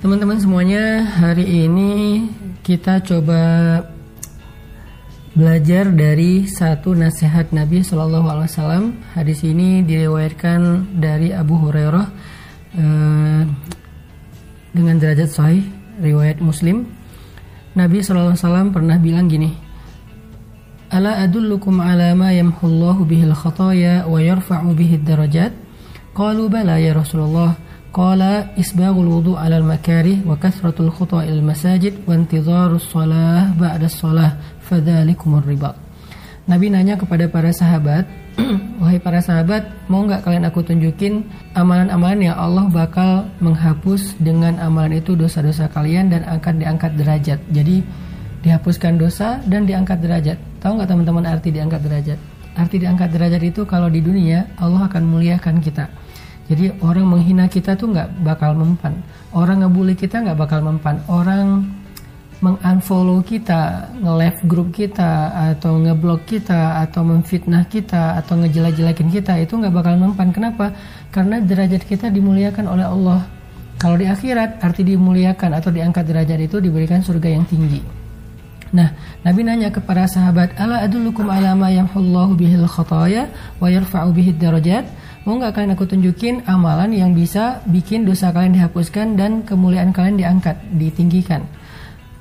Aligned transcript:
Teman-teman 0.00 0.40
semuanya, 0.40 1.04
hari 1.04 1.68
ini 1.68 2.24
kita 2.64 3.04
coba 3.04 3.84
belajar 5.36 5.92
dari 5.92 6.48
satu 6.48 6.96
nasihat 6.96 7.52
Nabi 7.52 7.84
Shallallahu 7.84 8.24
Alaihi 8.24 8.48
Wasallam. 8.48 8.84
Hadis 9.12 9.44
ini 9.44 9.84
diriwayatkan 9.84 10.88
dari 10.96 11.36
Abu 11.36 11.52
Hurairah 11.60 12.06
eh, 12.80 13.44
dengan 14.72 14.96
derajat 14.96 15.36
sahih, 15.36 15.68
riwayat 16.00 16.40
Muslim. 16.40 16.88
Nabi 17.76 18.00
Shallallahu 18.00 18.32
Alaihi 18.32 18.40
Wasallam 18.40 18.72
pernah 18.72 18.96
bilang 18.96 19.28
gini, 19.28 19.52
Ala 20.88 21.20
adullukum 21.20 21.76
ala 21.76 22.16
ma 22.16 22.32
yamhullahu 22.32 23.04
bihil 23.04 23.36
khataya 23.36 24.08
wa 24.08 24.16
yarfa'u 24.16 24.72
bihid 24.72 25.04
darajat? 25.04 25.52
Qalu 26.16 26.48
bala 26.48 26.80
ya 26.80 26.96
Rasulullah. 26.96 27.68
Wudu' 27.90 29.34
ala 29.34 29.58
al-makarih 29.58 30.22
wa 30.22 30.38
kathratul 30.38 30.94
khuta' 30.94 31.26
ila 31.26 31.42
masajid 31.42 31.98
wa 32.06 32.14
intidharus 32.14 32.86
shalah 32.86 33.50
ba'da 33.58 33.90
shalah 33.90 34.38
fadzalikumur 34.62 35.42
riba. 35.42 35.74
Nabi 36.46 36.70
nanya 36.70 36.94
kepada 36.94 37.26
para 37.26 37.50
sahabat, 37.50 38.06
wahai 38.82 39.02
para 39.02 39.18
sahabat, 39.18 39.66
mau 39.90 40.06
nggak 40.06 40.22
kalian 40.22 40.46
aku 40.46 40.62
tunjukin 40.62 41.26
amalan-amalan 41.58 42.30
yang 42.30 42.38
Allah 42.38 42.70
bakal 42.70 43.26
menghapus 43.42 44.14
dengan 44.22 44.62
amalan 44.62 45.02
itu 45.02 45.18
dosa-dosa 45.18 45.66
kalian 45.74 46.14
dan 46.14 46.22
akan 46.30 46.62
diangkat 46.62 46.94
derajat. 46.94 47.42
Jadi 47.50 47.82
dihapuskan 48.46 49.02
dosa 49.02 49.42
dan 49.50 49.66
diangkat 49.66 49.98
derajat. 49.98 50.38
Tahu 50.62 50.78
nggak 50.78 50.88
teman-teman 50.88 51.26
arti 51.26 51.50
diangkat 51.50 51.82
derajat? 51.82 52.18
Arti 52.54 52.76
diangkat 52.78 53.08
derajat 53.14 53.42
itu 53.46 53.62
kalau 53.66 53.90
di 53.90 53.98
dunia 53.98 54.46
Allah 54.58 54.86
akan 54.86 55.02
muliakan 55.06 55.58
kita. 55.58 55.90
Jadi 56.50 56.74
orang 56.82 57.06
menghina 57.06 57.46
kita 57.46 57.78
tuh 57.78 57.94
nggak 57.94 58.26
bakal 58.26 58.58
mempan. 58.58 58.98
Orang 59.30 59.62
ngebully 59.62 59.94
kita 59.94 60.18
nggak 60.18 60.34
bakal 60.34 60.58
mempan. 60.66 60.98
Orang 61.06 61.70
mengunfollow 62.40 63.20
kita, 63.22 63.92
nge-left 64.00 64.42
grup 64.48 64.72
kita, 64.72 65.30
atau 65.54 65.76
ngeblok 65.76 66.24
kita, 66.26 66.82
atau 66.82 67.04
memfitnah 67.04 67.68
kita, 67.68 68.16
atau 68.18 68.40
ngejelek-jelekin 68.40 69.12
kita, 69.12 69.36
itu 69.38 69.60
nggak 69.60 69.70
bakal 69.70 69.94
mempan. 70.00 70.32
Kenapa? 70.32 70.72
Karena 71.12 71.38
derajat 71.38 71.84
kita 71.84 72.08
dimuliakan 72.08 72.66
oleh 72.66 72.86
Allah. 72.88 73.20
Kalau 73.76 73.96
di 74.00 74.08
akhirat, 74.08 74.58
arti 74.60 74.82
dimuliakan 74.84 75.56
atau 75.56 75.70
diangkat 75.70 76.04
derajat 76.04 76.40
itu 76.40 76.56
diberikan 76.58 77.04
surga 77.04 77.28
yang 77.28 77.44
tinggi. 77.44 77.99
Nah, 78.70 78.94
Nabi 79.26 79.42
nanya 79.42 79.74
kepada 79.74 80.06
sahabat, 80.06 80.54
"Ala 80.54 80.86
adullukum 80.86 81.26
ala 81.26 81.58
ma 81.58 81.74
yamhullahu 81.74 82.38
bihil 82.38 82.66
khataya 82.70 83.26
wa 83.58 83.66
yarfa'u 83.66 84.14
bihid 84.14 84.38
darajat?" 84.38 84.86
Mau 85.26 85.36
nggak 85.36 85.52
kalian 85.52 85.76
aku 85.76 85.84
tunjukin 85.84 86.48
amalan 86.48 86.96
yang 86.96 87.12
bisa 87.12 87.60
bikin 87.68 88.08
dosa 88.08 88.32
kalian 88.32 88.56
dihapuskan 88.56 89.20
dan 89.20 89.44
kemuliaan 89.44 89.92
kalian 89.92 90.16
diangkat, 90.16 90.56
ditinggikan? 90.72 91.44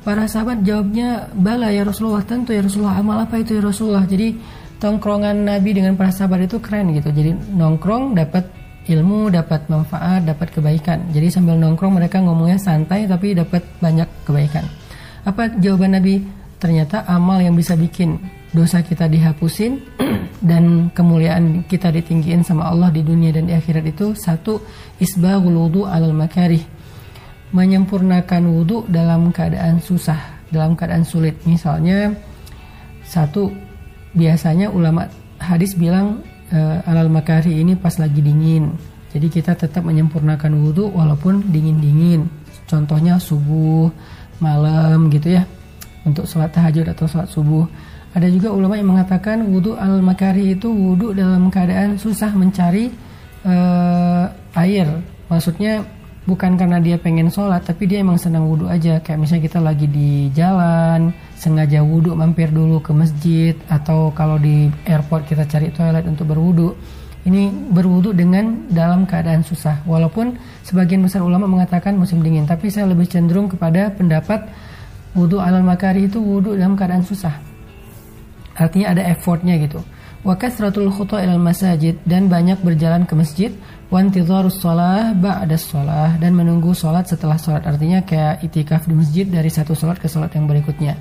Para 0.04 0.28
sahabat 0.28 0.68
jawabnya, 0.68 1.32
bala 1.32 1.72
ya 1.72 1.88
Rasulullah, 1.88 2.26
tentu 2.28 2.52
ya 2.52 2.60
Rasulullah, 2.60 3.00
amal 3.00 3.24
apa 3.24 3.40
itu 3.40 3.56
ya 3.56 3.64
Rasulullah? 3.64 4.04
Jadi 4.04 4.36
tongkrongan 4.84 5.48
Nabi 5.48 5.76
dengan 5.76 5.96
para 5.96 6.12
sahabat 6.12 6.50
itu 6.50 6.58
keren 6.60 6.92
gitu. 6.92 7.12
Jadi 7.12 7.36
nongkrong 7.56 8.16
dapat 8.20 8.48
ilmu, 8.90 9.30
dapat 9.30 9.70
manfaat, 9.70 10.26
dapat 10.26 10.50
kebaikan. 10.50 11.14
Jadi 11.14 11.28
sambil 11.30 11.56
nongkrong 11.60 12.00
mereka 12.00 12.20
ngomongnya 12.20 12.58
santai 12.58 13.06
tapi 13.06 13.38
dapat 13.38 13.62
banyak 13.80 14.08
kebaikan. 14.26 14.66
Apa 15.28 15.56
jawaban 15.60 16.00
Nabi? 16.00 16.39
Ternyata 16.60 17.08
amal 17.08 17.40
yang 17.40 17.56
bisa 17.56 17.80
bikin 17.80 18.20
dosa 18.52 18.84
kita 18.84 19.08
dihapusin 19.08 19.80
dan 20.50 20.92
kemuliaan 20.92 21.64
kita 21.64 21.88
ditinggiin 21.88 22.44
sama 22.44 22.68
Allah 22.68 22.92
di 22.92 23.00
dunia 23.00 23.32
dan 23.32 23.48
di 23.48 23.56
akhirat 23.56 23.86
itu 23.88 24.12
satu 24.12 24.60
isbaghul 25.00 25.56
wudu 25.56 25.88
alal 25.88 26.12
makarih. 26.12 26.62
Menyempurnakan 27.56 28.44
wudhu 28.46 28.86
dalam 28.92 29.32
keadaan 29.32 29.80
susah 29.82 30.46
dalam 30.52 30.76
keadaan 30.76 31.08
sulit. 31.08 31.40
Misalnya 31.48 32.14
satu 33.08 33.50
biasanya 34.14 34.70
ulama 34.70 35.10
hadis 35.40 35.74
bilang 35.74 36.22
e, 36.52 36.60
alal 36.86 37.10
makarih 37.10 37.56
ini 37.56 37.80
pas 37.80 37.96
lagi 37.98 38.20
dingin. 38.20 38.76
Jadi 39.10 39.32
kita 39.32 39.58
tetap 39.58 39.82
menyempurnakan 39.82 40.54
wudhu 40.60 40.94
walaupun 40.94 41.50
dingin-dingin. 41.50 42.30
Contohnya 42.70 43.18
subuh 43.18 43.90
malam 44.38 45.10
gitu 45.10 45.40
ya 45.40 45.44
untuk 46.08 46.24
sholat 46.24 46.52
tahajud 46.52 46.88
atau 46.88 47.06
sholat 47.08 47.28
subuh 47.28 47.68
ada 48.10 48.26
juga 48.26 48.50
ulama 48.50 48.74
yang 48.74 48.90
mengatakan 48.90 49.46
wudhu 49.46 49.78
al 49.78 50.02
makari 50.02 50.58
itu 50.58 50.66
wudhu 50.66 51.14
dalam 51.14 51.54
keadaan 51.54 51.94
susah 51.94 52.34
mencari 52.34 52.90
uh, 53.46 54.26
air. 54.58 54.90
Maksudnya 55.30 55.86
bukan 56.26 56.58
karena 56.58 56.82
dia 56.82 56.98
pengen 56.98 57.30
sholat, 57.30 57.62
tapi 57.62 57.86
dia 57.86 58.02
emang 58.02 58.18
senang 58.18 58.50
wudhu 58.50 58.66
aja. 58.66 58.98
Kayak 59.06 59.20
misalnya 59.22 59.44
kita 59.46 59.60
lagi 59.62 59.86
di 59.86 60.34
jalan, 60.34 61.14
sengaja 61.38 61.86
wudhu 61.86 62.18
mampir 62.18 62.50
dulu 62.50 62.82
ke 62.82 62.90
masjid, 62.98 63.54
atau 63.70 64.10
kalau 64.18 64.42
di 64.42 64.74
airport 64.90 65.30
kita 65.30 65.46
cari 65.46 65.70
toilet 65.70 66.06
untuk 66.10 66.34
berwudhu. 66.34 66.74
Ini 67.20 67.52
berwudhu 67.76 68.16
dengan 68.16 68.66
dalam 68.74 69.06
keadaan 69.06 69.46
susah. 69.46 69.86
Walaupun 69.86 70.34
sebagian 70.66 71.06
besar 71.06 71.22
ulama 71.22 71.46
mengatakan 71.46 71.94
musim 71.94 72.26
dingin, 72.26 72.50
tapi 72.50 72.74
saya 72.74 72.90
lebih 72.90 73.06
cenderung 73.06 73.46
kepada 73.46 73.94
pendapat 73.94 74.50
wudhu 75.20 75.44
alal 75.44 75.68
makari 75.68 76.08
itu 76.08 76.24
wudhu 76.24 76.56
dalam 76.56 76.80
keadaan 76.80 77.04
susah 77.04 77.50
Artinya 78.60 78.92
ada 78.92 79.02
effortnya 79.08 79.56
gitu. 79.56 79.80
Wa 80.20 80.36
kasratul 80.36 80.92
khuta 80.92 81.24
ilal 81.24 81.40
masajid 81.40 81.96
dan 82.04 82.28
banyak 82.28 82.60
berjalan 82.60 83.08
ke 83.08 83.16
masjid 83.16 83.52
wa 83.88 84.04
intidharus 84.04 84.60
shalah 84.60 85.16
ba'da 85.16 85.56
shalah 85.56 86.20
dan 86.20 86.36
menunggu 86.36 86.76
salat 86.76 87.08
setelah 87.08 87.40
salat. 87.40 87.64
Artinya 87.64 88.04
kayak 88.04 88.44
itikaf 88.44 88.84
di 88.84 89.00
masjid 89.00 89.24
dari 89.24 89.48
satu 89.48 89.72
salat 89.72 89.96
ke 89.96 90.12
salat 90.12 90.36
yang 90.36 90.44
berikutnya. 90.44 91.00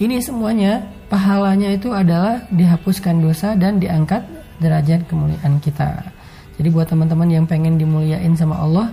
Ini 0.00 0.16
semuanya 0.24 0.80
pahalanya 1.12 1.76
itu 1.76 1.92
adalah 1.92 2.48
dihapuskan 2.48 3.20
dosa 3.20 3.52
dan 3.52 3.76
diangkat 3.76 4.24
derajat 4.58 5.04
kemuliaan 5.06 5.60
kita. 5.60 6.08
Jadi 6.56 6.68
buat 6.72 6.88
teman-teman 6.88 7.28
yang 7.28 7.44
pengen 7.44 7.76
dimuliain 7.76 8.32
sama 8.32 8.64
Allah 8.64 8.88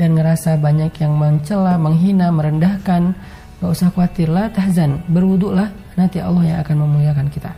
dan 0.00 0.16
ngerasa 0.16 0.56
banyak 0.56 0.96
yang 0.96 1.12
mencela, 1.12 1.76
menghina, 1.76 2.32
merendahkan, 2.32 3.12
Gak 3.60 3.70
usah 3.70 3.92
khawatirlah 3.92 4.48
tahzan, 4.56 5.04
berwuduklah 5.04 5.68
nanti 5.92 6.16
Allah 6.16 6.44
yang 6.48 6.58
akan 6.64 6.76
memuliakan 6.88 7.28
kita. 7.28 7.52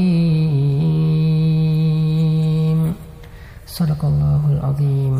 Sadaqallahul 3.71 4.59
azim. 4.59 5.15